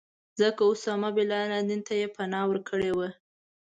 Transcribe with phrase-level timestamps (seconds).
[0.39, 3.09] ځکه اسامه بن لادن ته یې پناه ورکړې وه.